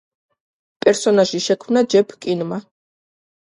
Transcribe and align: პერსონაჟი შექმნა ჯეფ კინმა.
პერსონაჟი 0.85 1.43
შექმნა 1.49 1.85
ჯეფ 1.97 2.17
კინმა. 2.27 2.61